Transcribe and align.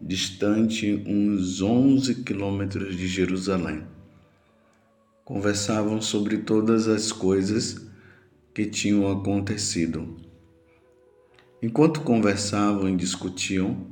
distante 0.00 1.04
uns 1.06 1.60
11 1.60 2.22
quilômetros 2.22 2.96
de 2.96 3.08
Jerusalém. 3.08 3.84
Conversavam 5.24 6.00
sobre 6.00 6.38
todas 6.38 6.86
as 6.86 7.10
coisas 7.10 7.86
que 8.54 8.64
tinham 8.64 9.10
acontecido. 9.10 10.16
Enquanto 11.60 12.02
conversavam 12.02 12.88
e 12.88 12.96
discutiam, 12.96 13.86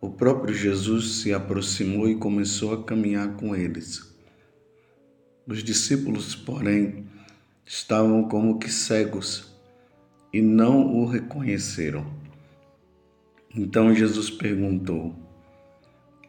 o 0.00 0.10
próprio 0.10 0.52
Jesus 0.52 1.20
se 1.20 1.32
aproximou 1.32 2.08
e 2.08 2.16
começou 2.16 2.74
a 2.74 2.82
caminhar 2.82 3.36
com 3.36 3.54
eles. 3.54 4.16
Os 5.46 5.62
discípulos, 5.62 6.34
porém, 6.34 7.06
estavam 7.64 8.28
como 8.28 8.58
que 8.58 8.70
cegos 8.70 9.54
e 10.32 10.42
não 10.42 10.96
o 10.96 11.06
reconheceram. 11.06 12.19
Então 13.54 13.94
Jesus 13.94 14.30
perguntou: 14.30 15.14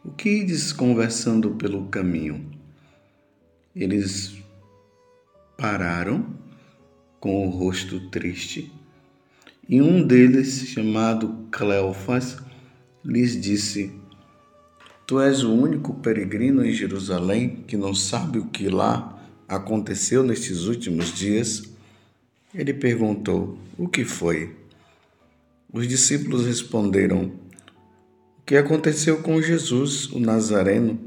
O 0.04 0.10
que 0.10 0.40
ides 0.40 0.72
conversando 0.72 1.52
pelo 1.52 1.86
caminho? 1.86 2.50
Eles 3.74 4.36
pararam 5.56 6.34
com 7.20 7.46
o 7.46 7.50
rosto 7.50 8.10
triste 8.10 8.72
e 9.68 9.80
um 9.80 10.04
deles, 10.04 10.66
chamado 10.66 11.46
Cleofas, 11.50 12.36
lhes 13.04 13.40
disse: 13.40 13.92
Tu 15.06 15.20
és 15.20 15.44
o 15.44 15.52
único 15.52 15.94
peregrino 15.94 16.64
em 16.64 16.72
Jerusalém 16.72 17.64
que 17.66 17.76
não 17.76 17.94
sabe 17.94 18.38
o 18.38 18.46
que 18.46 18.68
lá 18.68 19.22
aconteceu 19.48 20.24
nestes 20.24 20.64
últimos 20.64 21.14
dias? 21.14 21.72
Ele 22.52 22.74
perguntou: 22.74 23.56
O 23.78 23.88
que 23.88 24.04
foi? 24.04 24.61
Os 25.72 25.88
discípulos 25.88 26.44
responderam: 26.44 27.32
O 28.38 28.42
que 28.44 28.56
aconteceu 28.56 29.22
com 29.22 29.40
Jesus, 29.40 30.06
o 30.10 30.20
Nazareno, 30.20 31.00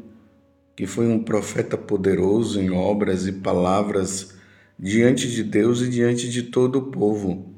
que 0.75 0.87
foi 0.87 1.05
um 1.07 1.23
profeta 1.23 1.77
poderoso 1.77 2.59
em 2.59 2.71
obras 2.71 3.27
e 3.27 3.31
palavras 3.31 4.33
diante 4.79 5.29
de 5.29 5.43
Deus 5.43 5.81
e 5.81 5.89
diante 5.89 6.29
de 6.31 6.41
todo 6.41 6.79
o 6.79 6.91
povo? 6.91 7.53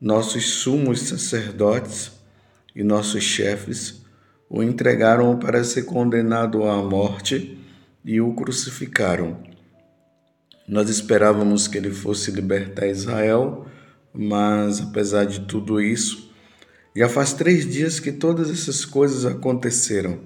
Nossos 0.00 0.46
sumos 0.46 1.00
sacerdotes 1.00 2.12
e 2.76 2.84
nossos 2.84 3.24
chefes 3.24 4.04
o 4.48 4.62
entregaram 4.62 5.36
para 5.36 5.64
ser 5.64 5.82
condenado 5.82 6.62
à 6.62 6.80
morte 6.80 7.58
e 8.04 8.20
o 8.20 8.32
crucificaram. 8.34 9.36
Nós 10.68 10.88
esperávamos 10.88 11.66
que 11.66 11.76
ele 11.76 11.90
fosse 11.90 12.30
libertar 12.30 12.86
Israel 12.86 13.66
mas 14.12 14.80
apesar 14.80 15.24
de 15.24 15.40
tudo 15.40 15.80
isso, 15.80 16.30
já 16.94 17.08
faz 17.08 17.32
três 17.32 17.68
dias 17.70 18.00
que 18.00 18.10
todas 18.10 18.50
essas 18.50 18.84
coisas 18.84 19.24
aconteceram. 19.24 20.18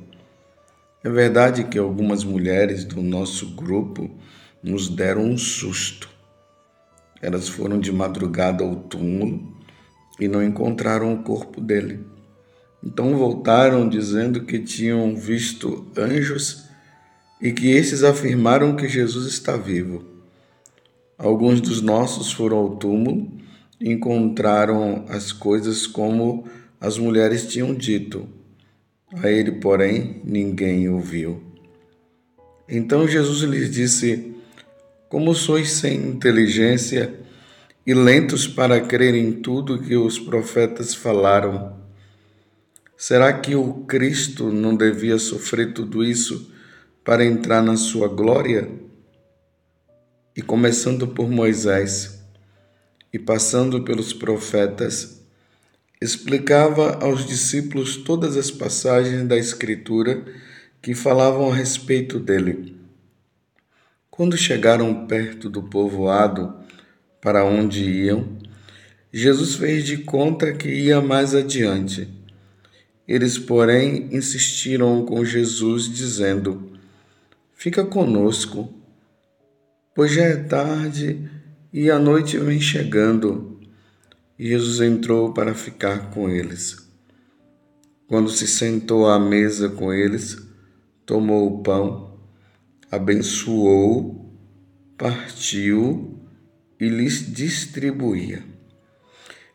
É 1.05 1.11
verdade 1.11 1.65
que 1.65 1.79
algumas 1.79 2.25
mulheres 2.25 2.85
do 2.85 3.03
nosso 3.03 3.55
grupo 3.55 4.11
nos 4.63 4.89
deram 4.89 5.25
um 5.25 5.37
susto. 5.37 6.09
Elas 7.21 7.49
foram 7.49 7.79
de 7.79 7.93
madrugada 7.93 8.65
ao 8.65 8.77
túmulo 8.77 9.55
e 10.19 10.29
não 10.29 10.43
encontraram 10.43 11.13
o 11.13 11.23
corpo 11.23 11.61
dele. 11.61 12.07
Então 12.83 13.17
voltaram 13.17 13.89
dizendo 13.89 14.45
que 14.45 14.59
tinham 14.59 15.15
visto 15.15 15.87
anjos 15.97 16.65
e 17.41 17.53
que 17.53 17.71
esses 17.71 18.03
afirmaram 18.05 18.77
que 18.77 18.89
Jesus 18.89 19.27
está 19.27 19.57
vivo. 19.57 20.05
Alguns 21.19 21.61
dos 21.61 21.83
nossos 21.83 22.33
foram 22.33 22.57
ao 22.57 22.77
túmulo 22.77 23.42
encontraram 23.83 25.05
as 25.09 25.33
coisas 25.33 25.87
como 25.87 26.47
as 26.81 26.99
mulheres 26.99 27.47
tinham 27.47 27.75
dito. 27.75 28.29
A 29.15 29.31
ele, 29.31 29.53
porém, 29.53 30.21
ninguém 30.25 30.89
ouviu. 30.89 31.43
Então 32.69 33.07
Jesus 33.07 33.43
lhes 33.43 33.71
disse: 33.71 34.35
Como 35.09 35.35
sois 35.35 35.71
sem 35.73 35.97
inteligência 35.97 37.21
e 37.87 37.93
lentos 37.93 38.47
para 38.47 38.81
crer 38.81 39.15
em 39.15 39.33
tudo 39.33 39.83
que 39.83 39.97
os 39.97 40.19
profetas 40.19 40.95
falaram? 40.95 41.77
Será 42.97 43.33
que 43.33 43.55
o 43.55 43.85
Cristo 43.85 44.51
não 44.53 44.77
devia 44.77 45.19
sofrer 45.19 45.75
tudo 45.75 46.05
isso 46.05 46.53
para 47.05 47.25
entrar 47.25 47.61
na 47.61 47.77
sua 47.77 48.07
glória? 48.07 48.71
E 50.37 50.41
começando 50.41 51.09
por 51.09 51.29
Moisés, 51.29 52.22
e 53.13 53.19
passando 53.19 53.83
pelos 53.83 54.13
profetas, 54.13 55.21
explicava 56.01 56.99
aos 57.05 57.27
discípulos 57.27 57.97
todas 57.97 58.37
as 58.37 58.51
passagens 58.51 59.27
da 59.29 59.37
Escritura 59.37 60.25
que 60.81 60.95
falavam 60.95 61.53
a 61.53 61.55
respeito 61.55 62.19
dele. 62.19 62.77
Quando 64.11 64.37
chegaram 64.37 65.07
perto 65.07 65.49
do 65.49 65.63
povoado 65.63 66.55
para 67.21 67.45
onde 67.45 67.85
iam, 67.85 68.37
Jesus 69.13 69.57
fez 69.57 69.85
de 69.85 69.99
conta 69.99 70.53
que 70.53 70.69
ia 70.69 71.01
mais 71.01 71.35
adiante. 71.35 72.09
Eles, 73.07 73.39
porém, 73.39 74.09
insistiram 74.11 75.05
com 75.05 75.25
Jesus, 75.25 75.85
dizendo: 75.89 76.73
Fica 77.55 77.85
conosco, 77.85 78.73
pois 79.95 80.13
já 80.13 80.23
é 80.23 80.37
tarde 80.37 81.31
e 81.73 81.91
a 81.91 81.99
noite 81.99 82.37
vem 82.37 82.61
chegando, 82.61 83.59
Jesus 84.39 84.81
entrou 84.81 85.33
para 85.33 85.55
ficar 85.55 86.11
com 86.11 86.29
eles. 86.29 86.77
Quando 88.07 88.29
se 88.29 88.47
sentou 88.47 89.09
à 89.09 89.19
mesa 89.19 89.71
com 89.71 89.91
eles, 89.91 90.37
tomou 91.07 91.49
o 91.49 91.63
pão, 91.63 92.19
abençoou, 92.91 94.31
partiu 94.99 96.21
e 96.79 96.89
lhes 96.89 97.33
distribuía. 97.33 98.45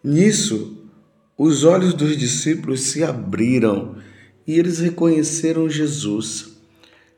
Nisso, 0.03 0.89
os 1.37 1.63
olhos 1.63 1.93
dos 1.93 2.17
discípulos 2.17 2.81
se 2.81 3.03
abriram 3.03 3.97
e 4.47 4.57
eles 4.57 4.79
reconheceram 4.79 5.69
Jesus. 5.69 6.57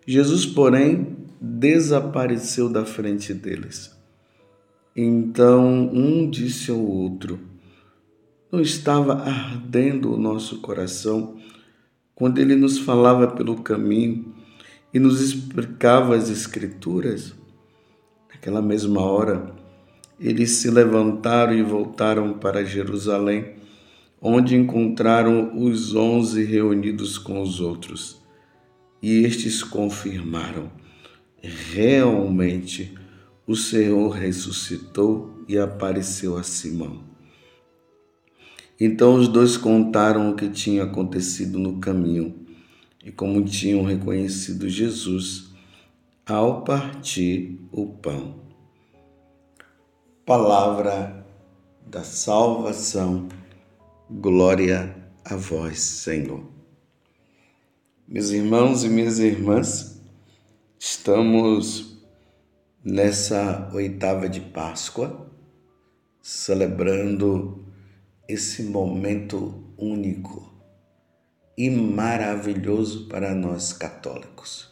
Jesus, 0.06 0.46
porém, 0.46 1.16
desapareceu 1.40 2.68
da 2.68 2.84
frente 2.84 3.34
deles. 3.34 3.98
Então 5.02 5.90
um 5.94 6.30
disse 6.30 6.70
ao 6.70 6.86
outro: 6.86 7.40
Não 8.52 8.60
estava 8.60 9.14
ardendo 9.14 10.14
o 10.14 10.20
nosso 10.20 10.60
coração 10.60 11.38
quando 12.14 12.40
ele 12.40 12.54
nos 12.54 12.80
falava 12.80 13.28
pelo 13.28 13.62
caminho 13.62 14.36
e 14.94 15.00
nos 15.00 15.22
explicava 15.22 16.18
as 16.18 16.30
Escrituras? 16.30 17.34
Naquela 18.30 18.62
mesma 18.62 19.00
hora, 19.00 19.56
eles 20.20 20.52
se 20.52 20.70
levantaram 20.70 21.54
e 21.54 21.64
voltaram 21.64 22.34
para 22.34 22.66
Jerusalém, 22.66 23.56
onde 24.22 24.54
encontraram 24.54 25.64
os 25.64 25.96
onze 25.96 26.44
reunidos 26.44 27.18
com 27.18 27.42
os 27.42 27.62
outros. 27.62 28.22
E 29.02 29.24
estes 29.24 29.64
confirmaram: 29.64 30.70
realmente 31.42 33.00
o 33.50 33.56
Senhor 33.56 34.10
ressuscitou 34.10 35.44
e 35.48 35.58
apareceu 35.58 36.38
a 36.38 36.44
Simão. 36.44 37.04
Então 38.80 39.16
os 39.16 39.28
dois 39.28 39.58
contaram 39.58 40.30
o 40.30 40.36
que 40.36 40.48
tinha 40.50 40.84
acontecido 40.84 41.58
no 41.58 41.80
caminho 41.80 42.46
e 43.04 43.12
como 43.12 43.44
tinham 43.44 43.84
reconhecido 43.84 44.70
Jesus 44.70 45.50
ao 46.28 46.64
partir 46.64 47.60
o 47.72 47.88
pão. 47.88 48.36
Palavra 50.24 51.26
da 51.88 52.04
salvação, 52.04 53.28
glória 54.12 54.96
a 55.26 55.36
vós, 55.36 55.80
Senhor. 55.80 56.44
Meus 58.08 58.30
irmãos 58.30 58.84
e 58.84 58.90
minhas 58.90 59.18
irmãs, 59.18 60.00
estamos 60.78 61.99
nessa 62.84 63.72
oitava 63.74 64.28
de 64.30 64.42
Páscoa, 64.42 65.32
celebrando 66.22 67.66
esse 68.28 68.64
momento 68.64 69.64
único, 69.78 70.52
e 71.58 71.70
maravilhoso 71.70 73.08
para 73.08 73.34
nós 73.36 73.72
católicos. 73.74 74.70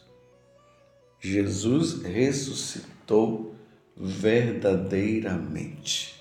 Jesus 1.20 2.02
ressuscitou 2.02 3.54
verdadeiramente. 3.94 6.18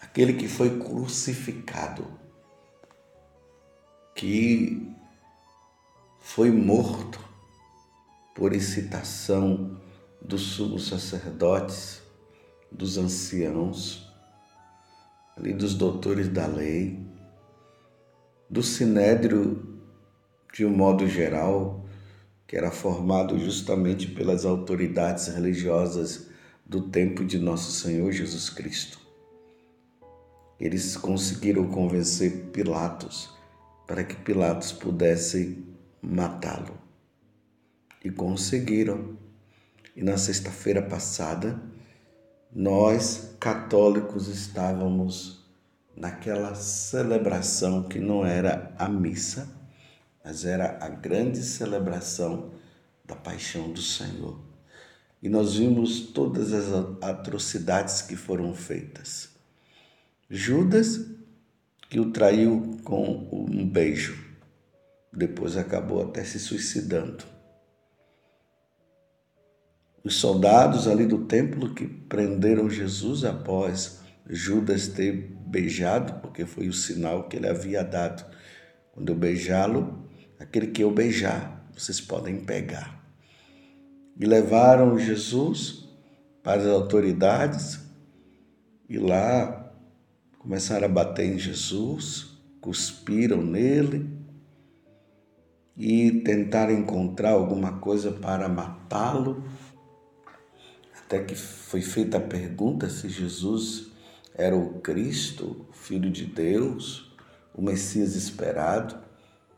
Aquele 0.00 0.32
que 0.32 0.48
foi 0.48 0.80
crucificado, 0.80 2.04
que 4.14 4.90
foi 6.18 6.50
morto 6.50 7.20
por 8.34 8.52
incitação 8.52 9.80
dos 10.20 10.42
sumos 10.42 10.88
sacerdotes, 10.88 12.02
dos 12.70 12.98
anciãos, 12.98 14.08
ali 15.36 15.52
dos 15.52 15.74
doutores 15.74 16.28
da 16.28 16.46
lei, 16.46 16.98
do 18.48 18.62
sinédrio 18.62 19.80
de 20.52 20.64
um 20.64 20.70
modo 20.70 21.08
geral, 21.08 21.84
que 22.46 22.56
era 22.56 22.70
formado 22.70 23.38
justamente 23.38 24.08
pelas 24.08 24.44
autoridades 24.44 25.28
religiosas 25.28 26.28
do 26.66 26.88
tempo 26.88 27.24
de 27.24 27.38
nosso 27.38 27.72
Senhor 27.72 28.10
Jesus 28.12 28.50
Cristo. 28.50 29.00
Eles 30.58 30.96
conseguiram 30.96 31.68
convencer 31.68 32.50
Pilatos 32.52 33.30
para 33.86 34.04
que 34.04 34.14
Pilatos 34.14 34.70
pudesse 34.70 35.64
matá-lo. 36.02 36.78
E 38.04 38.10
conseguiram. 38.10 39.16
E 40.00 40.02
na 40.02 40.16
sexta-feira 40.16 40.80
passada, 40.80 41.60
nós 42.50 43.36
católicos 43.38 44.28
estávamos 44.28 45.44
naquela 45.94 46.54
celebração 46.54 47.82
que 47.82 47.98
não 47.98 48.24
era 48.24 48.74
a 48.78 48.88
missa, 48.88 49.46
mas 50.24 50.46
era 50.46 50.78
a 50.82 50.88
grande 50.88 51.42
celebração 51.42 52.50
da 53.04 53.14
paixão 53.14 53.70
do 53.70 53.82
Senhor. 53.82 54.40
E 55.22 55.28
nós 55.28 55.56
vimos 55.56 56.00
todas 56.00 56.54
as 56.54 56.72
atrocidades 57.04 58.00
que 58.00 58.16
foram 58.16 58.54
feitas. 58.54 59.28
Judas, 60.30 61.10
que 61.90 62.00
o 62.00 62.10
traiu 62.10 62.78
com 62.84 63.28
um 63.30 63.68
beijo, 63.68 64.18
depois 65.12 65.58
acabou 65.58 66.02
até 66.02 66.24
se 66.24 66.38
suicidando. 66.38 67.29
Os 70.02 70.16
soldados 70.16 70.88
ali 70.88 71.06
do 71.06 71.26
templo 71.26 71.74
que 71.74 71.86
prenderam 71.86 72.70
Jesus 72.70 73.24
após 73.24 74.00
Judas 74.26 74.88
ter 74.88 75.36
beijado, 75.46 76.20
porque 76.20 76.46
foi 76.46 76.68
o 76.68 76.72
sinal 76.72 77.28
que 77.28 77.36
ele 77.36 77.48
havia 77.48 77.82
dado. 77.82 78.24
Quando 78.92 79.10
eu 79.10 79.16
beijá-lo, 79.16 80.08
aquele 80.38 80.68
que 80.68 80.82
eu 80.82 80.90
beijar, 80.90 81.66
vocês 81.76 82.00
podem 82.00 82.40
pegar. 82.44 82.98
E 84.18 84.24
levaram 84.24 84.98
Jesus 84.98 85.88
para 86.42 86.62
as 86.62 86.66
autoridades 86.66 87.80
e 88.88 88.98
lá 88.98 89.72
começaram 90.38 90.86
a 90.86 90.88
bater 90.88 91.26
em 91.26 91.38
Jesus, 91.38 92.38
cuspiram 92.60 93.42
nele 93.42 94.10
e 95.76 96.22
tentaram 96.22 96.72
encontrar 96.72 97.30
alguma 97.30 97.78
coisa 97.78 98.12
para 98.12 98.48
matá-lo 98.48 99.44
até 101.10 101.24
que 101.24 101.34
foi 101.34 101.82
feita 101.82 102.18
a 102.18 102.20
pergunta 102.20 102.88
se 102.88 103.08
Jesus 103.08 103.88
era 104.32 104.56
o 104.56 104.78
Cristo, 104.78 105.66
o 105.68 105.72
Filho 105.72 106.08
de 106.08 106.24
Deus, 106.24 107.12
o 107.52 107.60
Messias 107.60 108.14
esperado. 108.14 108.96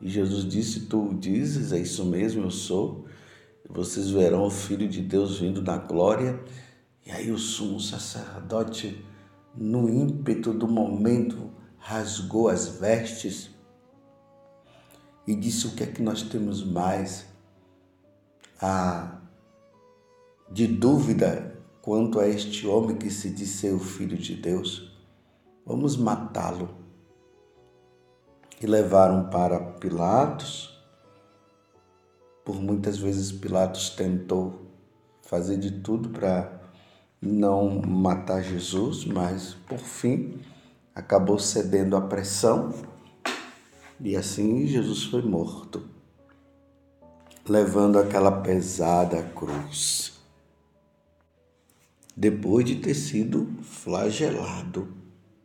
E 0.01 0.09
Jesus 0.09 0.49
disse: 0.49 0.87
Tu 0.87 1.15
dizes, 1.21 1.71
é 1.71 1.79
isso 1.79 2.07
mesmo, 2.07 2.45
eu 2.45 2.51
sou. 2.51 3.05
Vocês 3.69 4.09
verão 4.09 4.47
o 4.47 4.51
Filho 4.51 4.89
de 4.89 5.03
Deus 5.03 5.41
vindo 5.41 5.61
na 5.61 5.77
glória. 5.77 6.43
E 7.05 7.11
aí 7.11 7.31
o 7.31 7.37
sumo 7.37 7.79
sacerdote, 7.79 9.05
no 9.55 9.91
ímpeto 9.91 10.55
do 10.55 10.67
momento, 10.67 11.51
rasgou 11.77 12.49
as 12.49 12.67
vestes 12.81 13.51
e 15.27 15.35
disse: 15.35 15.67
O 15.67 15.73
que 15.73 15.83
é 15.83 15.87
que 15.87 16.01
nós 16.01 16.23
temos 16.23 16.65
mais? 16.65 17.27
A 18.59 19.22
de 20.53 20.67
dúvida 20.67 21.59
quanto 21.81 22.21
a 22.21 22.29
este 22.29 22.67
homem 22.67 22.97
que 22.97 23.11
se 23.11 23.31
diz 23.31 23.49
ser 23.53 23.73
o 23.73 23.79
Filho 23.79 24.19
de 24.19 24.37
Deus, 24.37 24.93
vamos 25.65 25.97
matá-lo. 25.97 26.69
E 28.61 28.67
levaram 28.67 29.31
para 29.31 29.59
Pilatos. 29.59 30.79
Por 32.45 32.57
muitas 32.61 32.99
vezes 32.99 33.33
Pilatos 33.33 33.91
tentou 33.91 34.67
fazer 35.23 35.57
de 35.57 35.71
tudo 35.71 36.11
para 36.11 36.61
não 37.21 37.81
matar 37.81 38.43
Jesus, 38.43 39.07
mas 39.07 39.55
por 39.67 39.79
fim 39.79 40.39
acabou 40.95 41.39
cedendo 41.39 41.97
à 41.97 42.01
pressão 42.03 42.75
e 43.99 44.15
assim 44.17 44.67
Jesus 44.67 45.05
foi 45.05 45.23
morto, 45.23 45.83
levando 47.49 47.99
aquela 47.99 48.43
pesada 48.43 49.23
cruz 49.35 50.12
depois 52.23 52.65
de 52.65 52.77
ter 52.77 52.95
sido 52.95 53.49
flagelado, 53.63 54.95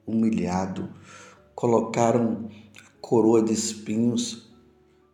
humilhado, 0.06 0.94
colocaram 1.56 2.52
a 2.80 3.02
coroa 3.02 3.42
de 3.42 3.52
espinhos 3.52 4.56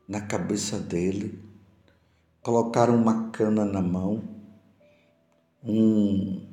na 0.05 0.19
cabeça 0.19 0.77
dele, 0.77 1.41
colocaram 2.41 2.93
uma 2.97 3.29
cana 3.29 3.63
na 3.63 3.81
mão, 3.81 4.21
um, 5.63 6.45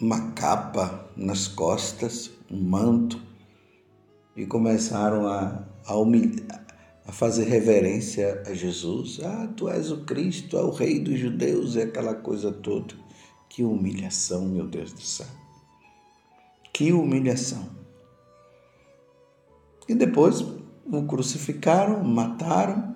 uma 0.00 0.32
capa 0.32 1.08
nas 1.16 1.46
costas, 1.46 2.32
um 2.50 2.60
manto, 2.60 3.22
e 4.34 4.44
começaram 4.44 5.28
a, 5.28 5.68
a 5.86 5.94
humilhar, 5.94 6.66
a 7.10 7.12
fazer 7.12 7.48
reverência 7.48 8.40
a 8.46 8.54
Jesus. 8.54 9.18
Ah, 9.20 9.52
tu 9.56 9.68
és 9.68 9.90
o 9.90 10.04
Cristo, 10.04 10.56
é 10.56 10.62
o 10.62 10.70
Rei 10.70 11.00
dos 11.00 11.18
Judeus, 11.18 11.74
e 11.74 11.82
aquela 11.82 12.14
coisa 12.14 12.52
toda. 12.52 12.94
Que 13.48 13.64
humilhação, 13.64 14.46
meu 14.46 14.68
Deus 14.68 14.92
do 14.92 15.00
céu. 15.00 15.26
Que 16.72 16.92
humilhação. 16.92 17.68
E 19.88 19.94
depois 19.94 20.40
o 20.40 21.02
crucificaram, 21.08 22.04
mataram. 22.04 22.94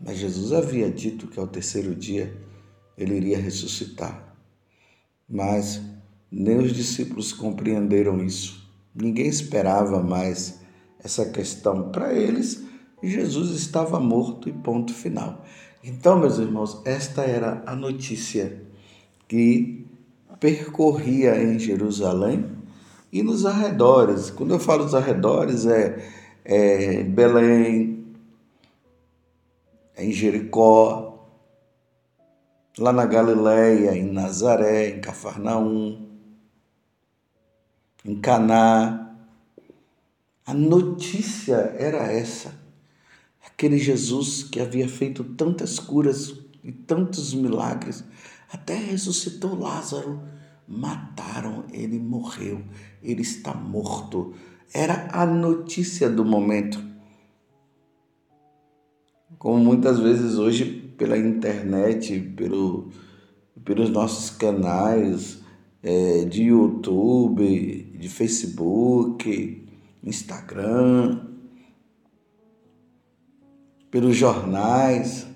Mas 0.00 0.18
Jesus 0.18 0.52
havia 0.52 0.88
dito 0.88 1.26
que 1.26 1.40
ao 1.40 1.48
terceiro 1.48 1.96
dia 1.96 2.40
ele 2.96 3.16
iria 3.16 3.38
ressuscitar. 3.38 4.36
Mas 5.28 5.82
nem 6.30 6.58
os 6.58 6.72
discípulos 6.72 7.32
compreenderam 7.32 8.22
isso. 8.22 8.70
Ninguém 8.94 9.26
esperava 9.26 10.00
mais 10.00 10.59
essa 11.02 11.26
questão 11.30 11.90
para 11.90 12.12
eles, 12.12 12.62
Jesus 13.02 13.50
estava 13.50 13.98
morto 13.98 14.48
e 14.48 14.52
ponto 14.52 14.92
final. 14.92 15.44
Então, 15.82 16.18
meus 16.18 16.38
irmãos, 16.38 16.82
esta 16.84 17.22
era 17.22 17.62
a 17.66 17.74
notícia 17.74 18.62
que 19.26 19.86
percorria 20.38 21.42
em 21.42 21.58
Jerusalém 21.58 22.46
e 23.12 23.22
nos 23.22 23.46
arredores. 23.46 24.30
Quando 24.30 24.52
eu 24.52 24.58
falo 24.58 24.84
dos 24.84 24.94
arredores, 24.94 25.66
é, 25.66 26.06
é 26.44 27.02
Belém, 27.02 28.04
é 29.96 30.04
em 30.04 30.12
Jericó, 30.12 31.26
lá 32.78 32.92
na 32.92 33.06
Galileia, 33.06 33.96
em 33.96 34.10
Nazaré, 34.10 34.90
em 34.90 35.00
Cafarnaum, 35.00 36.08
em 38.04 38.20
Caná, 38.20 39.09
a 40.50 40.54
notícia 40.54 41.54
era 41.78 42.10
essa. 42.10 42.52
Aquele 43.46 43.78
Jesus 43.78 44.42
que 44.42 44.58
havia 44.58 44.88
feito 44.88 45.22
tantas 45.22 45.78
curas 45.78 46.34
e 46.64 46.72
tantos 46.72 47.32
milagres, 47.32 48.02
até 48.52 48.74
ressuscitou 48.74 49.56
Lázaro. 49.56 50.20
Mataram, 50.66 51.66
ele 51.72 52.00
morreu, 52.00 52.64
ele 53.00 53.22
está 53.22 53.54
morto. 53.54 54.34
Era 54.74 55.08
a 55.12 55.24
notícia 55.24 56.10
do 56.10 56.24
momento. 56.24 56.84
Como 59.38 59.56
muitas 59.62 60.00
vezes 60.00 60.34
hoje 60.34 60.64
pela 60.98 61.16
internet, 61.16 62.18
pelo, 62.36 62.88
pelos 63.64 63.88
nossos 63.88 64.30
canais 64.30 65.44
é, 65.80 66.24
de 66.24 66.42
YouTube, 66.42 67.96
de 67.96 68.08
Facebook, 68.08 69.59
Instagram, 70.02 71.26
pelos 73.90 74.16
jornais. 74.16 75.26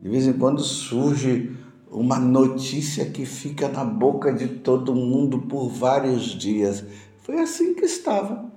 De 0.00 0.08
vez 0.08 0.26
em 0.26 0.32
quando 0.32 0.60
surge 0.62 1.56
uma 1.90 2.18
notícia 2.18 3.06
que 3.06 3.24
fica 3.24 3.68
na 3.68 3.84
boca 3.84 4.32
de 4.32 4.48
todo 4.48 4.94
mundo 4.94 5.42
por 5.42 5.68
vários 5.68 6.26
dias. 6.26 6.84
Foi 7.22 7.40
assim 7.40 7.74
que 7.74 7.84
estava. 7.84 8.52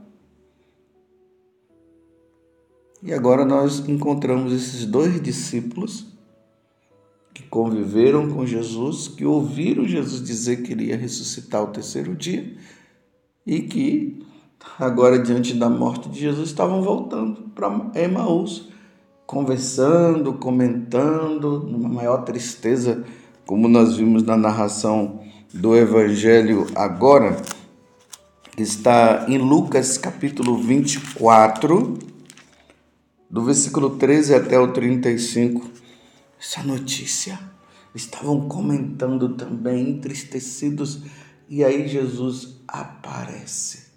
E 3.01 3.13
agora 3.13 3.45
nós 3.45 3.87
encontramos 3.87 4.51
esses 4.51 4.85
dois 4.85 5.21
discípulos 5.21 6.05
que 7.33 7.43
conviveram 7.43 8.29
com 8.29 8.45
Jesus, 8.45 9.07
que 9.07 9.25
ouviram 9.25 9.85
Jesus 9.85 10.21
dizer 10.21 10.63
que 10.63 10.73
ele 10.73 10.87
ia 10.87 10.97
ressuscitar 10.97 11.63
o 11.63 11.71
terceiro 11.71 12.13
dia 12.15 12.57
e 13.45 13.61
que 13.61 14.21
agora 14.77 15.19
diante 15.19 15.53
da 15.53 15.69
morte 15.69 16.09
de 16.09 16.19
Jesus 16.19 16.49
estavam 16.49 16.81
voltando 16.81 17.49
para 17.55 17.91
Emaús, 17.95 18.69
conversando, 19.25 20.33
comentando, 20.33 21.59
numa 21.59 21.89
maior 21.89 22.23
tristeza, 22.23 23.03
como 23.45 23.67
nós 23.67 23.97
vimos 23.97 24.23
na 24.23 24.37
narração 24.37 25.21
do 25.53 25.75
evangelho 25.75 26.67
agora, 26.75 27.41
que 28.55 28.63
está 28.63 29.25
em 29.27 29.37
Lucas 29.37 29.97
capítulo 29.97 30.57
24, 30.57 31.97
do 33.29 33.43
versículo 33.43 33.91
13 33.91 34.35
até 34.35 34.59
o 34.59 34.71
35, 34.71 35.69
essa 36.39 36.63
notícia. 36.63 37.39
Estavam 37.93 38.47
comentando 38.47 39.29
também, 39.35 39.89
entristecidos, 39.89 41.03
e 41.49 41.63
aí 41.63 41.87
Jesus 41.87 42.61
aparece. 42.67 43.88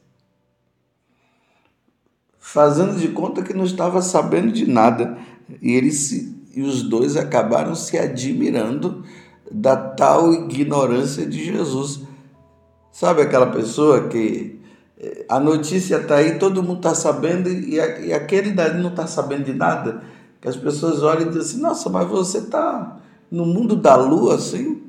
Fazendo 2.52 2.98
de 2.98 3.08
conta 3.08 3.42
que 3.42 3.54
não 3.54 3.64
estava 3.64 4.02
sabendo 4.02 4.52
de 4.52 4.68
nada. 4.70 5.16
E 5.62 5.72
eles 5.72 6.12
e 6.54 6.60
os 6.60 6.82
dois 6.82 7.16
acabaram 7.16 7.74
se 7.74 7.96
admirando 7.96 9.02
da 9.50 9.74
tal 9.74 10.34
ignorância 10.34 11.24
de 11.24 11.42
Jesus. 11.42 12.00
Sabe 12.90 13.22
aquela 13.22 13.46
pessoa 13.46 14.06
que 14.08 14.60
a 15.30 15.40
notícia 15.40 15.96
está 15.96 16.16
aí, 16.16 16.38
todo 16.38 16.62
mundo 16.62 16.76
está 16.76 16.94
sabendo 16.94 17.48
e, 17.48 17.76
e 17.76 18.12
aquele 18.12 18.50
dali 18.50 18.82
não 18.82 18.90
está 18.90 19.06
sabendo 19.06 19.44
de 19.44 19.54
nada. 19.54 20.02
Que 20.38 20.46
as 20.46 20.56
pessoas 20.56 21.02
olham 21.02 21.22
e 21.22 21.28
dizem 21.28 21.40
assim: 21.40 21.60
Nossa, 21.62 21.88
mas 21.88 22.06
você 22.06 22.36
está 22.36 23.00
no 23.30 23.46
mundo 23.46 23.74
da 23.74 23.96
lua 23.96 24.34
assim? 24.34 24.82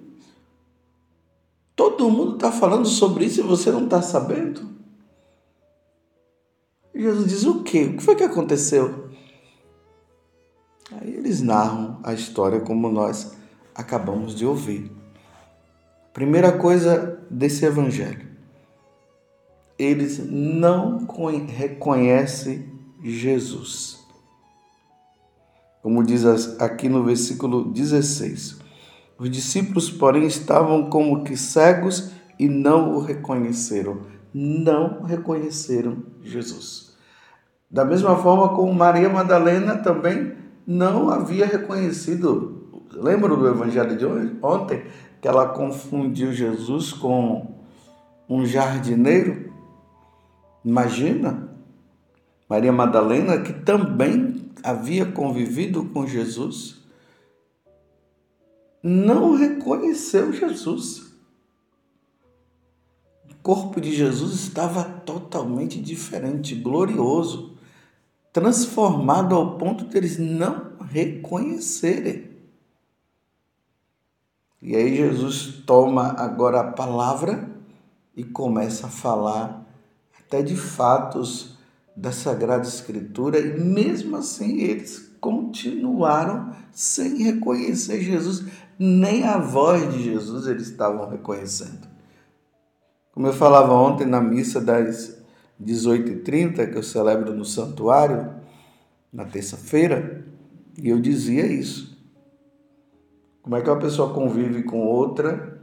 Todo 1.77 2.09
mundo 2.09 2.33
está 2.33 2.51
falando 2.51 2.89
sobre 2.89 3.23
isso 3.23 3.39
e 3.39 3.43
você 3.43 3.71
não 3.71 3.85
está 3.85 4.01
sabendo? 4.01 4.73
Jesus 6.95 7.29
diz: 7.29 7.43
O 7.45 7.63
quê? 7.63 7.85
O 7.85 7.97
que 7.97 8.03
foi 8.03 8.15
que 8.15 8.23
aconteceu? 8.23 9.09
Aí 10.91 11.13
eles 11.13 11.41
narram 11.41 11.99
a 12.03 12.13
história 12.13 12.59
como 12.59 12.89
nós 12.89 13.35
acabamos 13.73 14.35
de 14.35 14.45
ouvir. 14.45 14.91
Primeira 16.13 16.51
coisa 16.51 17.19
desse 17.29 17.65
evangelho 17.65 18.33
eles 19.77 20.19
não 20.29 21.05
reconhecem 21.47 22.65
Jesus. 23.01 23.99
Como 25.81 26.03
diz 26.03 26.25
aqui 26.59 26.87
no 26.87 27.03
versículo 27.03 27.65
16: 27.71 28.59
Os 29.17 29.29
discípulos, 29.29 29.89
porém, 29.89 30.25
estavam 30.25 30.89
como 30.89 31.23
que 31.23 31.35
cegos 31.35 32.11
e 32.39 32.47
não 32.47 32.95
o 32.95 32.99
reconheceram. 32.99 34.12
Não 34.33 35.03
reconheceram 35.03 36.03
Jesus. 36.21 36.97
Da 37.69 37.85
mesma 37.85 38.15
forma 38.17 38.49
como 38.49 38.73
Maria 38.73 39.09
Madalena 39.09 39.77
também 39.77 40.33
não 40.65 41.09
havia 41.09 41.45
reconhecido. 41.45 42.81
Lembra 42.91 43.35
do 43.35 43.47
evangelho 43.47 43.97
de 43.97 44.05
ontem? 44.45 44.85
Que 45.21 45.27
ela 45.27 45.49
confundiu 45.49 46.31
Jesus 46.31 46.91
com 46.93 47.55
um 48.29 48.45
jardineiro? 48.45 49.53
Imagina, 50.63 51.49
Maria 52.49 52.71
Madalena, 52.71 53.41
que 53.41 53.53
também 53.53 54.51
havia 54.63 55.05
convivido 55.05 55.85
com 55.85 56.07
Jesus, 56.07 56.81
não 58.81 59.35
reconheceu 59.35 60.31
Jesus. 60.31 61.12
Corpo 63.43 63.81
de 63.81 63.93
Jesus 63.93 64.35
estava 64.35 64.85
totalmente 64.85 65.81
diferente, 65.81 66.55
glorioso, 66.55 67.57
transformado 68.31 69.35
ao 69.35 69.57
ponto 69.57 69.83
de 69.83 69.97
eles 69.97 70.17
não 70.17 70.77
reconhecerem. 70.79 72.31
E 74.61 74.73
aí 74.77 74.95
Jesus 74.95 75.61
toma 75.65 76.15
agora 76.17 76.61
a 76.61 76.71
palavra 76.71 77.51
e 78.15 78.23
começa 78.23 78.87
a 78.87 78.89
falar 78.89 79.67
até 80.17 80.41
de 80.41 80.55
fatos 80.55 81.57
da 81.97 82.13
Sagrada 82.13 82.65
Escritura, 82.65 83.39
e 83.39 83.59
mesmo 83.59 84.15
assim 84.15 84.61
eles 84.61 85.11
continuaram 85.19 86.55
sem 86.71 87.17
reconhecer 87.23 88.01
Jesus, 88.01 88.45
nem 88.79 89.25
a 89.25 89.37
voz 89.37 89.93
de 89.93 90.01
Jesus 90.01 90.47
eles 90.47 90.69
estavam 90.69 91.09
reconhecendo. 91.09 91.92
Como 93.13 93.27
eu 93.27 93.33
falava 93.33 93.73
ontem 93.73 94.07
na 94.07 94.19
missa 94.19 94.59
das 94.59 95.23
18h30, 95.61 96.71
que 96.71 96.77
eu 96.77 96.83
celebro 96.83 97.33
no 97.33 97.45
santuário, 97.45 98.33
na 99.11 99.23
terça-feira, 99.23 100.25
e 100.75 100.89
eu 100.89 100.99
dizia 100.99 101.45
isso. 101.45 101.95
Como 103.43 103.55
é 103.55 103.61
que 103.61 103.69
uma 103.69 103.79
pessoa 103.79 104.13
convive 104.13 104.63
com 104.63 104.81
outra 104.81 105.61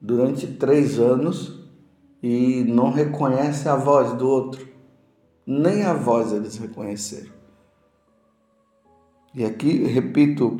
durante 0.00 0.46
três 0.46 0.98
anos 0.98 1.60
e 2.22 2.64
não 2.64 2.90
reconhece 2.90 3.68
a 3.68 3.76
voz 3.76 4.14
do 4.14 4.26
outro. 4.26 4.66
Nem 5.46 5.82
a 5.82 5.92
voz 5.92 6.32
eles 6.32 6.56
reconheceram. 6.56 7.30
E 9.34 9.44
aqui, 9.44 9.84
repito, 9.84 10.58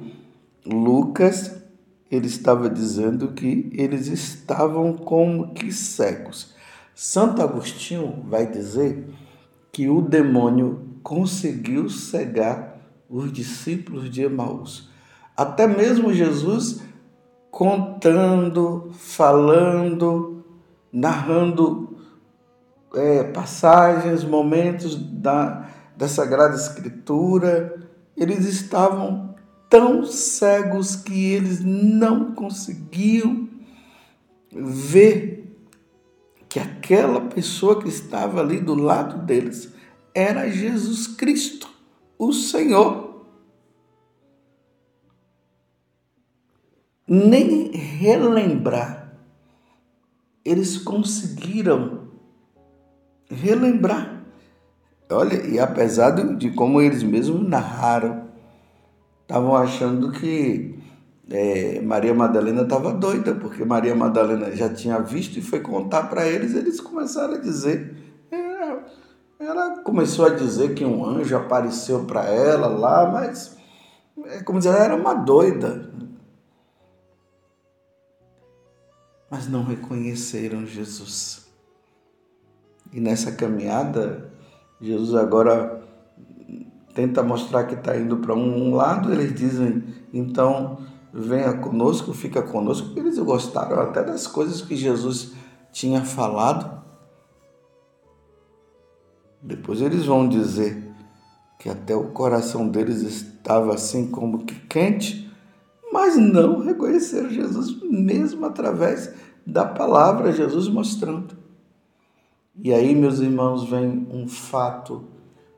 Lucas, 0.66 1.63
ele 2.11 2.26
estava 2.26 2.68
dizendo 2.68 3.32
que 3.32 3.70
eles 3.73 4.06
estavam 4.06 4.92
como 4.92 5.52
que 5.52 5.73
cegos. 5.73 6.54
Santo 6.94 7.42
Agostinho 7.42 8.25
vai 8.28 8.46
dizer 8.46 9.08
que 9.73 9.88
o 9.88 10.00
demônio 10.00 10.99
conseguiu 11.02 11.90
cegar 11.90 12.78
os 13.08 13.32
discípulos 13.32 14.08
de 14.08 14.23
Emaús. 14.23 14.90
Até 15.37 15.66
mesmo 15.66 16.12
Jesus 16.12 16.82
contando, 17.50 18.90
falando, 18.92 20.44
narrando 20.92 21.96
é, 22.94 23.25
passagens, 23.25 24.25
momentos 24.25 24.96
da, 24.96 25.68
da 25.96 26.08
Sagrada 26.08 26.54
Escritura. 26.54 27.75
Eles 28.16 28.44
estavam 28.46 29.33
tão 29.75 30.04
cegos 30.04 30.95
que 30.95 31.33
eles 31.33 31.59
não 31.64 32.33
conseguiam 32.33 33.49
ver 34.52 35.52
que 36.49 36.61
aquela 36.61 37.23
pessoa 37.23 37.83
que 37.83 37.88
estava 37.88 38.40
ali 38.40 38.61
do 38.61 38.76
lado 38.76 39.26
deles 39.26 39.75
era 40.14 40.49
Jesus 40.49 41.09
Cristo, 41.09 41.69
o 42.16 42.33
Senhor. 42.33 43.26
Nem 47.09 47.73
relembrar 47.73 49.19
eles 50.45 50.78
conseguiram 50.78 52.11
relembrar. 53.28 54.25
Olha, 55.11 55.45
e 55.47 55.59
apesar 55.59 56.11
de 56.11 56.52
como 56.52 56.81
eles 56.81 57.02
mesmos 57.02 57.49
narraram, 57.49 58.24
estavam 59.25 59.57
achando 59.57 60.12
que 60.12 60.78
é, 61.28 61.81
Maria 61.81 62.14
Madalena 62.14 62.62
estava 62.62 62.93
doida, 62.93 63.35
porque 63.35 63.64
Maria 63.64 63.95
Madalena 63.95 64.54
já 64.54 64.73
tinha 64.73 65.00
visto 65.00 65.38
e 65.38 65.43
foi 65.43 65.61
contar 65.61 66.04
para 66.04 66.26
eles, 66.26 66.54
eles 66.54 66.81
começaram 66.81 67.35
a 67.35 67.38
dizer. 67.38 67.97
É, 68.31 68.78
ela 69.40 69.83
começou 69.83 70.26
a 70.26 70.31
dizer 70.31 70.75
que 70.75 70.85
um 70.85 71.04
anjo 71.04 71.37
apareceu 71.37 72.04
para 72.04 72.25
ela 72.25 72.69
lá, 72.69 73.11
mas, 73.11 73.57
é, 74.26 74.43
como 74.43 74.59
dizer, 74.59 74.71
ela 74.71 74.85
era 74.85 74.97
uma 74.97 75.14
doida. 75.14 75.93
mas 79.35 79.49
não 79.49 79.64
reconheceram 79.64 80.64
Jesus. 80.64 81.49
E 82.93 83.00
nessa 83.00 83.33
caminhada, 83.33 84.31
Jesus 84.81 85.12
agora 85.12 85.83
tenta 86.94 87.22
mostrar 87.22 87.64
que 87.64 87.74
está 87.74 87.96
indo 87.96 88.18
para 88.18 88.34
um 88.34 88.74
lado, 88.74 89.12
eles 89.12 89.34
dizem, 89.34 89.82
então 90.12 90.78
venha 91.12 91.52
conosco, 91.58 92.14
fica 92.14 92.40
conosco, 92.40 92.96
eles 92.96 93.18
gostaram 93.18 93.80
até 93.80 94.02
das 94.02 94.26
coisas 94.26 94.62
que 94.62 94.76
Jesus 94.76 95.32
tinha 95.72 96.04
falado. 96.04 96.82
Depois 99.42 99.80
eles 99.80 100.06
vão 100.06 100.28
dizer 100.28 100.90
que 101.58 101.68
até 101.68 101.94
o 101.94 102.10
coração 102.10 102.68
deles 102.68 103.02
estava 103.02 103.74
assim 103.74 104.10
como 104.10 104.44
que 104.44 104.54
quente, 104.66 105.30
mas 105.92 106.16
não 106.16 106.60
reconheceram 106.60 107.28
Jesus, 107.28 107.80
mesmo 107.82 108.46
através 108.46 109.12
da 109.46 109.64
palavra, 109.64 110.32
Jesus 110.32 110.68
mostrando. 110.68 111.36
E 112.56 112.72
aí, 112.72 112.94
meus 112.94 113.18
irmãos, 113.18 113.68
vem 113.68 114.06
um 114.10 114.28
fato 114.28 115.13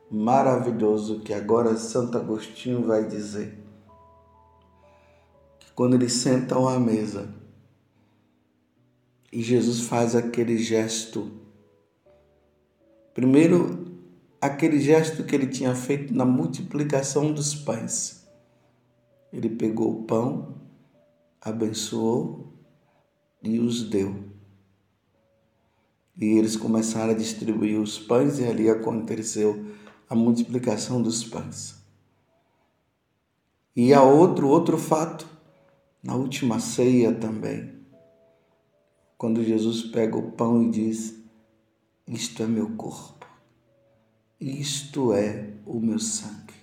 maravilhoso 0.09 1.19
que 1.19 1.33
agora 1.33 1.75
Santo 1.77 2.17
Agostinho 2.17 2.83
vai 2.83 3.05
dizer. 3.07 3.63
Que 5.59 5.71
quando 5.73 5.95
eles 5.95 6.13
sentam 6.13 6.67
à 6.67 6.79
mesa 6.79 7.33
e 9.31 9.41
Jesus 9.41 9.81
faz 9.81 10.15
aquele 10.15 10.57
gesto, 10.57 11.31
primeiro 13.13 13.85
aquele 14.39 14.79
gesto 14.79 15.23
que 15.23 15.35
ele 15.35 15.47
tinha 15.47 15.75
feito 15.75 16.13
na 16.13 16.25
multiplicação 16.25 17.33
dos 17.33 17.53
pães. 17.53 18.25
Ele 19.33 19.49
pegou 19.49 19.91
o 19.91 20.03
pão, 20.03 20.55
abençoou 21.41 22.53
e 23.43 23.59
os 23.59 23.89
deu. 23.89 24.15
E 26.19 26.25
eles 26.37 26.55
começaram 26.55 27.11
a 27.11 27.17
distribuir 27.17 27.79
os 27.79 27.99
pães, 27.99 28.39
e 28.39 28.45
ali 28.45 28.69
aconteceu 28.69 29.65
a 30.09 30.15
multiplicação 30.15 31.01
dos 31.01 31.23
pães. 31.23 31.75
E 33.75 33.93
há 33.93 34.01
outro, 34.01 34.47
outro 34.47 34.77
fato, 34.77 35.27
na 36.01 36.15
última 36.15 36.59
ceia 36.59 37.13
também, 37.13 37.77
quando 39.17 39.43
Jesus 39.43 39.83
pega 39.83 40.17
o 40.17 40.31
pão 40.31 40.63
e 40.63 40.71
diz: 40.71 41.15
Isto 42.07 42.43
é 42.43 42.47
meu 42.47 42.75
corpo, 42.75 43.27
isto 44.39 45.13
é 45.13 45.53
o 45.65 45.79
meu 45.79 45.99
sangue. 45.99 46.55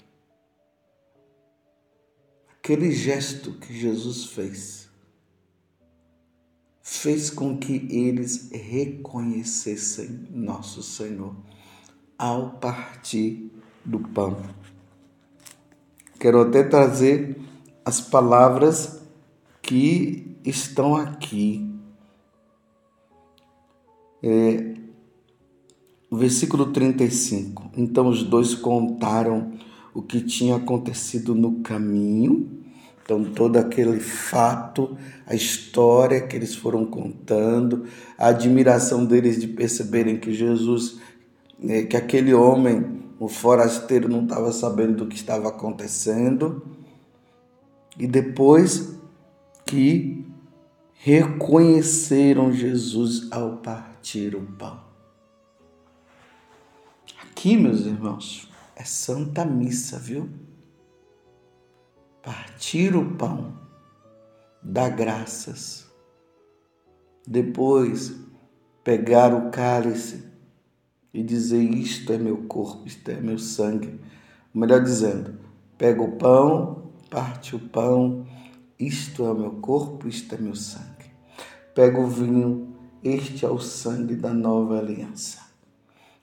Aquele 2.58 2.90
gesto 2.90 3.52
que 3.52 3.78
Jesus 3.78 4.24
fez, 4.24 4.88
fez 6.82 7.28
com 7.28 7.58
que 7.58 7.86
eles 7.90 8.50
reconhecessem 8.50 10.26
nosso 10.30 10.82
Senhor 10.82 11.36
ao 12.18 12.50
partir 12.50 13.50
do 13.84 13.98
pão. 13.98 14.36
Quero 16.18 16.40
até 16.40 16.62
trazer 16.62 17.36
as 17.84 18.00
palavras 18.00 19.02
que 19.60 20.36
estão 20.44 20.96
aqui. 20.96 21.70
É, 24.22 24.74
versículo 26.10 26.66
35. 26.72 27.70
Então 27.76 28.08
os 28.08 28.22
dois 28.22 28.54
contaram 28.54 29.52
o 29.92 30.02
que 30.02 30.20
tinha 30.20 30.56
acontecido 30.56 31.34
no 31.34 31.60
caminho. 31.60 32.64
Então, 33.02 33.22
todo 33.22 33.58
aquele 33.58 34.00
fato, 34.00 34.96
a 35.26 35.34
história 35.34 36.22
que 36.22 36.34
eles 36.34 36.54
foram 36.54 36.86
contando, 36.86 37.84
a 38.16 38.28
admiração 38.28 39.04
deles 39.04 39.38
de 39.38 39.46
perceberem 39.46 40.16
que 40.16 40.32
Jesus 40.32 40.98
né, 41.58 41.82
que 41.84 41.96
aquele 41.96 42.34
homem, 42.34 43.02
o 43.18 43.28
forasteiro, 43.28 44.08
não 44.08 44.24
estava 44.24 44.52
sabendo 44.52 45.04
do 45.04 45.06
que 45.06 45.16
estava 45.16 45.48
acontecendo. 45.48 46.66
E 47.98 48.06
depois 48.06 48.98
que 49.66 50.26
reconheceram 50.94 52.52
Jesus 52.52 53.30
ao 53.30 53.58
partir 53.58 54.34
o 54.34 54.42
pão. 54.42 54.82
Aqui, 57.22 57.56
meus 57.56 57.80
irmãos, 57.80 58.50
é 58.74 58.84
Santa 58.84 59.44
Missa, 59.44 59.98
viu? 59.98 60.28
Partir 62.22 62.96
o 62.96 63.16
pão, 63.16 63.52
dar 64.62 64.88
graças. 64.90 65.86
Depois, 67.26 68.14
pegar 68.82 69.34
o 69.34 69.50
cálice 69.50 70.33
e 71.14 71.22
dizer: 71.22 71.62
Isto 71.62 72.12
é 72.12 72.18
meu 72.18 72.38
corpo, 72.38 72.86
isto 72.86 73.08
é 73.08 73.20
meu 73.20 73.38
sangue. 73.38 74.00
Melhor 74.52 74.82
dizendo, 74.82 75.38
pega 75.78 76.02
o 76.02 76.12
pão, 76.12 76.90
parte 77.08 77.54
o 77.54 77.60
pão, 77.60 78.26
isto 78.78 79.24
é 79.24 79.32
meu 79.32 79.52
corpo, 79.52 80.08
isto 80.08 80.34
é 80.34 80.38
meu 80.38 80.56
sangue. 80.56 80.84
Pega 81.74 81.98
o 82.00 82.08
vinho, 82.08 82.76
este 83.02 83.44
é 83.46 83.48
o 83.48 83.60
sangue 83.60 84.16
da 84.16 84.34
nova 84.34 84.78
aliança, 84.78 85.38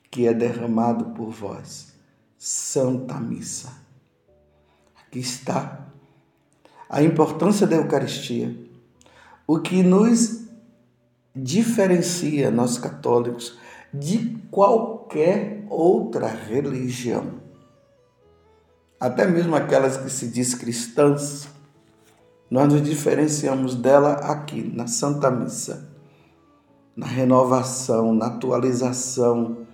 que 0.10 0.28
é 0.28 0.34
derramado 0.34 1.06
por 1.12 1.30
vós. 1.30 1.96
Santa 2.38 3.20
Missa. 3.20 3.72
Aqui 5.00 5.20
está 5.20 5.88
a 6.90 7.04
importância 7.04 7.68
da 7.68 7.76
Eucaristia. 7.76 8.56
O 9.46 9.60
que 9.60 9.84
nos 9.84 10.42
diferencia, 11.36 12.50
nós 12.50 12.78
católicos, 12.78 13.58
de 13.94 14.38
qualquer 14.50 15.66
outra 15.70 16.28
religião. 16.28 17.42
Até 19.00 19.26
mesmo 19.26 19.56
aquelas 19.56 19.98
que 19.98 20.10
se 20.10 20.28
diz 20.28 20.54
cristãs, 20.54 21.48
nós 22.50 22.72
nos 22.72 22.84
diferenciamos 22.84 23.76
dela 23.76 24.14
aqui 24.14 24.62
na 24.62 24.86
Santa 24.86 25.32
Missa, 25.32 25.90
na 26.96 27.08
renovação, 27.08 28.14
na 28.14 28.28
atualização. 28.28 29.66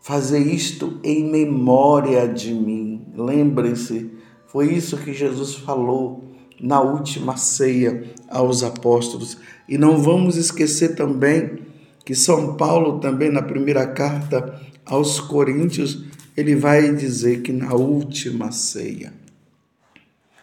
Fazer 0.00 0.38
isto 0.38 0.98
em 1.04 1.30
memória 1.30 2.26
de 2.26 2.54
mim. 2.54 3.12
Lembrem-se, 3.14 4.10
foi 4.46 4.72
isso 4.72 4.96
que 4.96 5.12
Jesus 5.12 5.54
falou 5.56 6.24
na 6.60 6.80
última 6.80 7.36
ceia 7.36 8.10
aos 8.28 8.62
apóstolos. 8.62 9.36
E 9.68 9.76
não 9.76 9.98
vamos 9.98 10.36
esquecer 10.36 10.94
também 10.94 11.71
que 12.04 12.14
São 12.14 12.56
Paulo 12.56 12.98
também 13.00 13.30
na 13.30 13.42
primeira 13.42 13.86
carta 13.86 14.60
aos 14.84 15.20
Coríntios, 15.20 16.04
ele 16.36 16.56
vai 16.56 16.94
dizer 16.94 17.42
que 17.42 17.52
na 17.52 17.74
última 17.74 18.50
ceia 18.50 19.12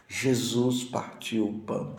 Jesus 0.07 0.83
partiu 0.83 1.47
o 1.47 1.59
pão. 1.59 1.95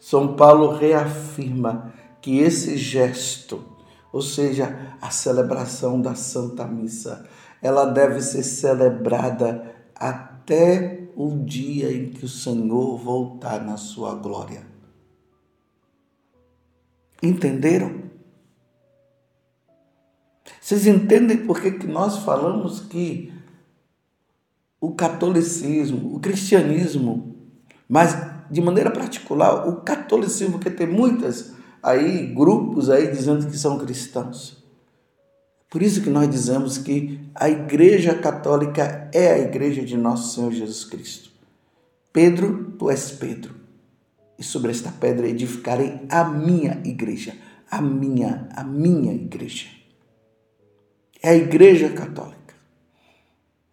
São 0.00 0.34
Paulo 0.34 0.76
reafirma 0.76 1.92
que 2.20 2.38
esse 2.38 2.76
gesto, 2.76 3.64
ou 4.12 4.22
seja, 4.22 4.96
a 5.00 5.10
celebração 5.10 6.00
da 6.00 6.14
Santa 6.14 6.64
Missa, 6.66 7.26
ela 7.60 7.84
deve 7.84 8.20
ser 8.20 8.42
celebrada 8.42 9.74
até 9.94 11.08
o 11.14 11.44
dia 11.44 11.92
em 11.92 12.10
que 12.10 12.24
o 12.24 12.28
Senhor 12.28 12.96
voltar 12.96 13.62
na 13.62 13.76
sua 13.76 14.14
glória. 14.14 14.66
Entenderam? 17.22 18.11
Vocês 20.62 20.86
entendem 20.86 21.38
por 21.38 21.60
que, 21.60 21.72
que 21.72 21.88
nós 21.88 22.18
falamos 22.18 22.78
que 22.78 23.32
o 24.80 24.92
catolicismo, 24.92 26.14
o 26.14 26.20
cristianismo, 26.20 27.34
mas 27.88 28.16
de 28.48 28.60
maneira 28.60 28.88
particular 28.88 29.68
o 29.68 29.80
catolicismo, 29.80 30.60
que 30.60 30.70
tem 30.70 30.86
muitas 30.86 31.52
aí 31.82 32.32
grupos 32.32 32.90
aí 32.90 33.10
dizendo 33.10 33.44
que 33.48 33.58
são 33.58 33.76
cristãos. 33.76 34.64
Por 35.68 35.82
isso 35.82 36.00
que 36.00 36.10
nós 36.10 36.30
dizemos 36.30 36.78
que 36.78 37.18
a 37.34 37.50
Igreja 37.50 38.14
Católica 38.14 39.10
é 39.12 39.32
a 39.32 39.38
Igreja 39.40 39.82
de 39.82 39.96
nosso 39.96 40.32
Senhor 40.32 40.52
Jesus 40.52 40.84
Cristo. 40.84 41.32
Pedro, 42.12 42.76
tu 42.78 42.88
és 42.88 43.10
Pedro, 43.10 43.52
e 44.38 44.44
sobre 44.44 44.70
esta 44.70 44.92
pedra 44.92 45.26
edificarei 45.26 46.02
a 46.08 46.24
minha 46.24 46.80
igreja, 46.84 47.34
a 47.68 47.82
minha, 47.82 48.48
a 48.54 48.62
minha 48.62 49.12
igreja 49.12 49.81
é 51.22 51.30
a 51.30 51.36
Igreja 51.36 51.88
Católica. 51.90 52.54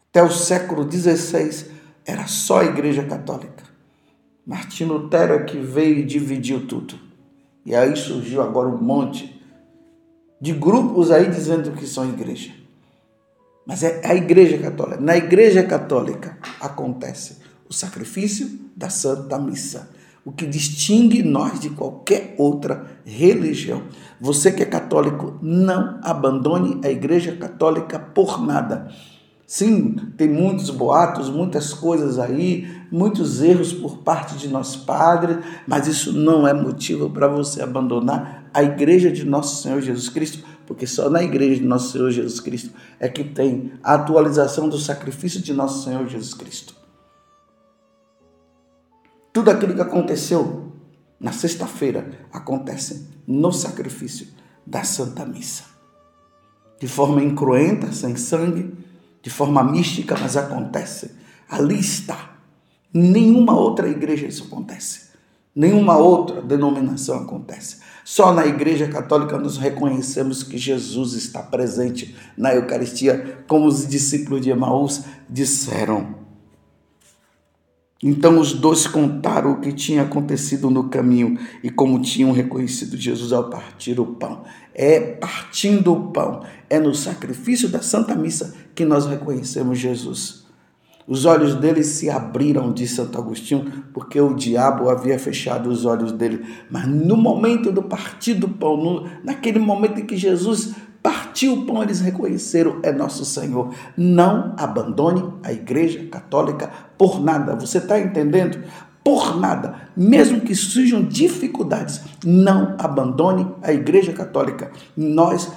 Até 0.09 0.23
o 0.23 0.29
século 0.29 0.89
XVI 0.89 1.71
era 2.05 2.27
só 2.27 2.59
a 2.59 2.65
Igreja 2.65 3.03
Católica. 3.03 3.63
Martinho 4.45 4.93
Lutero 4.93 5.33
é 5.33 5.43
que 5.43 5.57
veio 5.57 5.99
e 5.99 6.05
dividiu 6.05 6.67
tudo. 6.67 6.95
E 7.65 7.75
aí 7.75 7.95
surgiu 7.95 8.41
agora 8.41 8.67
um 8.67 8.81
monte 8.81 9.39
de 10.41 10.53
grupos 10.53 11.11
aí 11.11 11.29
dizendo 11.29 11.71
que 11.73 11.85
são 11.85 12.09
igreja. 12.09 12.51
Mas 13.65 13.83
é 13.83 14.01
a 14.03 14.15
Igreja 14.15 14.57
Católica. 14.57 14.99
Na 14.99 15.15
Igreja 15.15 15.61
Católica 15.61 16.37
acontece 16.59 17.37
o 17.69 17.73
sacrifício 17.73 18.49
da 18.75 18.89
Santa 18.89 19.37
Missa 19.37 19.91
o 20.29 20.31
que 20.31 20.45
distingue 20.45 21.23
nós 21.23 21.59
de 21.59 21.71
qualquer 21.71 22.35
outra 22.37 22.85
religião. 23.03 23.81
Você 24.21 24.51
que 24.51 24.61
é 24.61 24.65
católico, 24.65 25.39
não 25.41 25.99
abandone 26.03 26.79
a 26.85 26.91
Igreja 26.91 27.35
Católica 27.35 27.97
por 27.97 28.39
nada. 28.39 28.89
Sim, 29.47 29.95
tem 30.15 30.29
muitos 30.29 30.69
boatos, 30.69 31.31
muitas 31.31 31.73
coisas 31.73 32.19
aí, 32.19 32.69
muitos 32.91 33.41
erros 33.41 33.73
por 33.73 33.97
parte 34.03 34.35
de 34.35 34.47
nós 34.47 34.75
padres, 34.75 35.37
mas 35.65 35.87
isso 35.87 36.13
não 36.13 36.47
é 36.47 36.53
motivo 36.53 37.09
para 37.09 37.27
você 37.27 37.63
abandonar 37.63 38.51
a 38.53 38.61
igreja 38.61 39.11
de 39.11 39.25
nosso 39.25 39.63
Senhor 39.63 39.81
Jesus 39.81 40.09
Cristo, 40.09 40.45
porque 40.67 40.85
só 40.85 41.09
na 41.09 41.23
igreja 41.23 41.55
de 41.55 41.65
nosso 41.65 41.91
Senhor 41.91 42.11
Jesus 42.11 42.39
Cristo 42.39 42.69
é 42.99 43.09
que 43.09 43.23
tem 43.23 43.71
a 43.83 43.95
atualização 43.95 44.69
do 44.69 44.77
sacrifício 44.77 45.41
de 45.41 45.53
nosso 45.53 45.83
Senhor 45.83 46.07
Jesus 46.07 46.35
Cristo. 46.35 46.78
Tudo 49.39 49.51
aquilo 49.51 49.73
que 49.73 49.79
aconteceu 49.79 50.73
na 51.17 51.31
sexta-feira 51.31 52.11
acontece 52.29 53.07
no 53.25 53.53
sacrifício 53.53 54.27
da 54.67 54.83
Santa 54.83 55.25
Missa. 55.25 55.63
de 56.77 56.89
forma 56.89 57.23
incruenta, 57.23 57.89
sem 57.93 58.17
sangue, 58.17 58.73
de 59.21 59.29
forma 59.29 59.63
mística, 59.63 60.17
mas 60.19 60.35
acontece. 60.35 61.15
Ali 61.49 61.79
está. 61.79 62.35
Nenhuma 62.93 63.57
outra 63.57 63.87
igreja 63.87 64.27
isso 64.27 64.43
acontece. 64.43 65.11
Nenhuma 65.55 65.95
outra 65.95 66.41
denominação 66.41 67.19
acontece. 67.19 67.77
Só 68.03 68.33
na 68.33 68.45
Igreja 68.45 68.89
Católica 68.89 69.37
nos 69.37 69.57
reconhecemos 69.57 70.43
que 70.43 70.57
Jesus 70.57 71.13
está 71.13 71.41
presente 71.41 72.13
na 72.35 72.53
Eucaristia, 72.53 73.45
como 73.47 73.67
os 73.67 73.87
discípulos 73.87 74.41
de 74.41 74.49
Emaús 74.49 75.05
disseram. 75.29 76.28
Então 78.01 78.39
os 78.39 78.53
dois 78.53 78.87
contaram 78.87 79.51
o 79.51 79.59
que 79.59 79.73
tinha 79.73 80.03
acontecido 80.03 80.69
no 80.69 80.87
caminho 80.87 81.37
e 81.61 81.69
como 81.69 82.01
tinham 82.01 82.31
reconhecido 82.31 82.95
Jesus 82.95 83.33
ao 83.33 83.49
partir 83.49 83.99
o 83.99 84.05
pão. 84.05 84.43
É 84.73 84.99
partindo 84.99 85.91
o 85.91 86.11
pão, 86.11 86.41
é 86.69 86.79
no 86.79 86.95
sacrifício 86.95 87.67
da 87.67 87.81
Santa 87.81 88.15
Missa 88.15 88.53
que 88.73 88.85
nós 88.85 89.05
reconhecemos 89.05 89.77
Jesus. 89.77 90.47
Os 91.05 91.25
olhos 91.25 91.55
dele 91.55 91.83
se 91.83 92.07
abriram, 92.07 92.71
disse 92.71 92.97
Santo 92.97 93.17
Agostinho, 93.17 93.83
porque 93.91 94.21
o 94.21 94.35
diabo 94.35 94.89
havia 94.89 95.17
fechado 95.17 95.67
os 95.67 95.83
olhos 95.83 96.11
dele. 96.11 96.45
Mas 96.69 96.87
no 96.87 97.17
momento 97.17 97.71
do 97.71 97.81
partir 97.81 98.35
do 98.35 98.47
pão, 98.47 98.77
no, 98.77 99.09
naquele 99.23 99.57
momento 99.57 99.99
em 99.99 100.05
que 100.05 100.15
Jesus 100.15 100.75
partiu 101.01 101.53
o 101.53 101.65
pão, 101.65 101.81
eles 101.81 101.99
reconheceram: 101.99 102.79
é 102.83 102.91
nosso 102.91 103.25
Senhor. 103.25 103.73
Não 103.97 104.53
abandone 104.57 105.33
a 105.43 105.51
Igreja 105.51 106.05
Católica 106.07 106.69
por 106.97 107.21
nada. 107.21 107.55
Você 107.55 107.77
está 107.77 107.99
entendendo? 107.99 108.63
Por 109.03 109.39
nada, 109.39 109.75
mesmo 109.95 110.41
que 110.41 110.53
surjam 110.53 111.03
dificuldades, 111.03 112.01
não 112.23 112.75
abandone 112.77 113.47
a 113.61 113.71
Igreja 113.71 114.11
Católica. 114.11 114.71
Nós, 114.95 115.51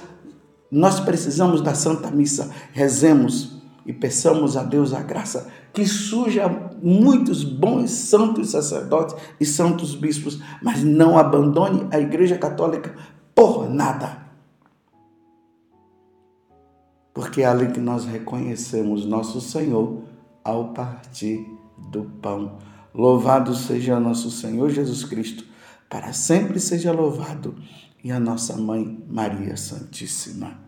nós 0.71 0.99
precisamos 0.99 1.61
da 1.61 1.75
Santa 1.75 2.09
Missa. 2.09 2.49
Rezemos 2.71 3.61
e 3.85 3.91
peçamos 3.91 4.55
a 4.55 4.63
Deus 4.63 4.93
a 4.93 5.01
graça 5.01 5.47
que 5.73 5.85
surja 5.85 6.49
muitos 6.81 7.43
bons 7.43 7.91
santos 7.91 8.51
sacerdotes 8.51 9.15
e 9.39 9.45
santos 9.45 9.93
bispos, 9.93 10.39
mas 10.61 10.83
não 10.83 11.17
abandone 11.17 11.87
a 11.91 11.99
Igreja 11.99 12.37
Católica 12.37 12.95
por 13.35 13.69
nada 13.69 14.22
porque 17.13 17.41
é 17.41 17.45
ali 17.45 17.71
que 17.71 17.79
nós 17.79 18.05
reconhecemos 18.05 19.05
nosso 19.05 19.39
Senhor 19.39 20.03
ao 20.43 20.73
partir 20.73 21.45
do 21.77 22.03
pão. 22.03 22.57
Louvado 22.93 23.55
seja 23.55 23.99
nosso 23.99 24.31
Senhor 24.31 24.69
Jesus 24.69 25.03
Cristo, 25.03 25.45
para 25.89 26.13
sempre 26.13 26.59
seja 26.59 26.91
louvado, 26.91 27.55
e 28.03 28.11
a 28.11 28.19
nossa 28.19 28.57
mãe 28.57 29.03
Maria 29.07 29.55
Santíssima. 29.55 30.62